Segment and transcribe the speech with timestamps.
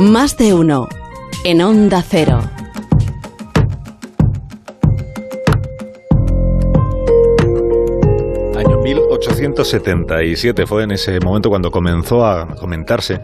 [0.00, 0.86] Más de uno
[1.44, 2.38] en Onda Cero.
[8.56, 13.20] Año 1877 fue en ese momento cuando comenzó a comentarse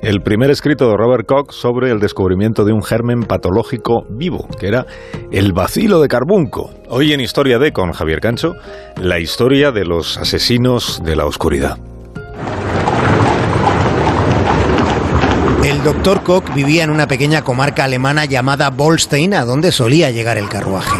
[0.00, 4.68] el primer escrito de Robert Koch sobre el descubrimiento de un germen patológico vivo, que
[4.68, 4.86] era
[5.30, 6.70] el bacilo de carbunco.
[6.88, 8.54] Hoy en Historia de con Javier Cancho,
[8.96, 11.76] la historia de los asesinos de la oscuridad.
[15.84, 20.48] Doctor Koch vivía en una pequeña comarca alemana llamada Bolstein, a donde solía llegar el
[20.48, 20.96] carruaje.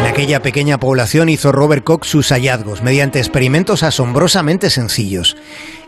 [0.00, 5.36] En aquella pequeña población hizo Robert Koch sus hallazgos mediante experimentos asombrosamente sencillos.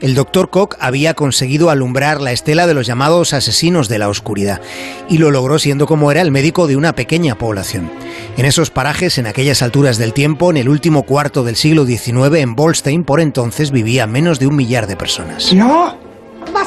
[0.01, 4.61] El doctor Koch había conseguido alumbrar la estela de los llamados asesinos de la oscuridad
[5.09, 7.91] y lo logró siendo como era el médico de una pequeña población.
[8.37, 12.37] En esos parajes, en aquellas alturas del tiempo, en el último cuarto del siglo XIX,
[12.37, 15.53] en Bolstein, por entonces vivía menos de un millar de personas.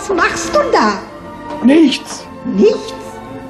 [0.01, 0.99] Was machst du da?
[1.63, 2.25] Nichts.
[2.55, 2.93] Nichts?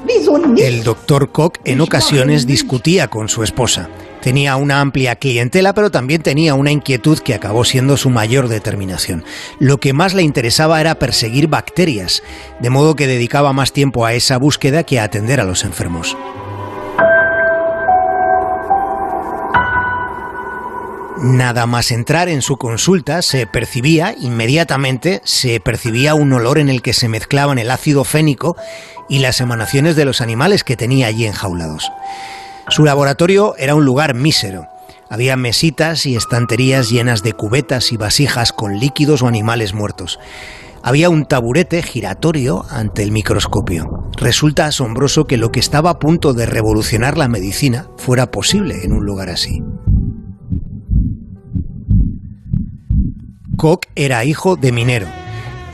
[0.06, 0.62] Wieso nichts?
[0.62, 3.88] El doctor Koch en ocasiones discutía con su esposa.
[4.20, 9.24] Tenía una amplia clientela, pero también tenía una inquietud que acabó siendo su mayor determinación.
[9.60, 12.22] Lo que más le interesaba era perseguir bacterias,
[12.60, 16.18] de modo que dedicaba más tiempo a esa búsqueda que a atender a los enfermos.
[21.22, 26.82] Nada más entrar en su consulta se percibía inmediatamente, se percibía un olor en el
[26.82, 28.56] que se mezclaban el ácido fénico
[29.08, 31.92] y las emanaciones de los animales que tenía allí enjaulados.
[32.66, 34.66] Su laboratorio era un lugar mísero.
[35.10, 40.18] Había mesitas y estanterías llenas de cubetas y vasijas con líquidos o animales muertos.
[40.82, 44.10] Había un taburete giratorio ante el microscopio.
[44.16, 48.92] Resulta asombroso que lo que estaba a punto de revolucionar la medicina fuera posible en
[48.92, 49.62] un lugar así.
[53.62, 55.06] Koch era hijo de minero.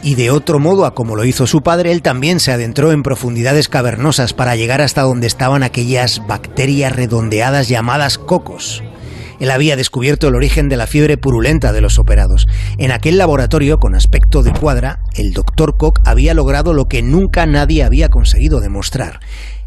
[0.02, 3.02] Y de otro modo a como lo hizo su padre, él también se adentró en
[3.02, 8.82] profundidades cavernosas para llegar hasta donde estaban aquellas bacterias redondeadas llamadas cocos.
[9.40, 12.46] Él había descubierto el origen de la fiebre purulenta de los operados.
[12.76, 17.46] En aquel laboratorio, con aspecto de cuadra, el doctor Koch había logrado lo que nunca
[17.46, 19.20] nadie había conseguido demostrar.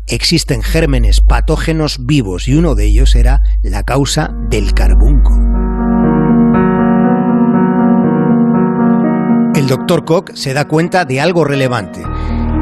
[0.06, 5.51] Existen gérmenes patógenos vivos y uno de ellos era la causa del carbunco.
[9.62, 12.02] El doctor Koch se da cuenta de algo relevante.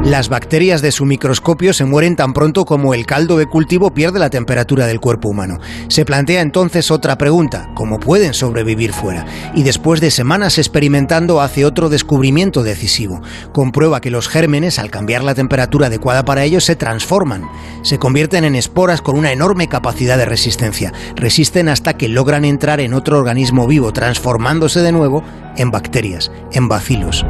[0.04, 4.18] Las bacterias de su microscopio se mueren tan pronto como el caldo de cultivo pierde
[4.18, 5.58] la temperatura del cuerpo humano.
[5.88, 9.26] Se plantea entonces otra pregunta, ¿cómo pueden sobrevivir fuera?
[9.54, 13.20] Y después de semanas experimentando hace otro descubrimiento decisivo.
[13.52, 17.50] Comprueba que los gérmenes, al cambiar la temperatura adecuada para ellos, se transforman.
[17.82, 20.94] Se convierten en esporas con una enorme capacidad de resistencia.
[21.14, 25.22] Resisten hasta que logran entrar en otro organismo vivo, transformándose de nuevo
[25.58, 27.26] en bacterias, en bacilos.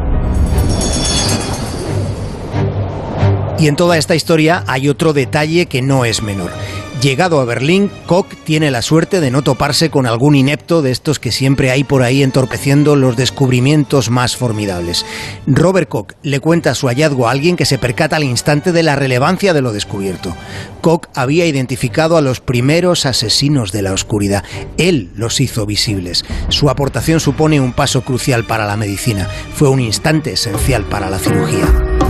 [3.61, 6.51] Y en toda esta historia hay otro detalle que no es menor.
[7.03, 11.19] Llegado a Berlín, Koch tiene la suerte de no toparse con algún inepto de estos
[11.19, 15.05] que siempre hay por ahí entorpeciendo los descubrimientos más formidables.
[15.47, 18.97] Robert Koch le cuenta su hallazgo a alguien que se percata al instante de la
[18.97, 20.35] relevancia de lo descubierto.
[20.81, 24.43] Koch había identificado a los primeros asesinos de la oscuridad.
[24.79, 26.25] Él los hizo visibles.
[26.49, 29.29] Su aportación supone un paso crucial para la medicina.
[29.55, 32.10] Fue un instante esencial para la cirugía.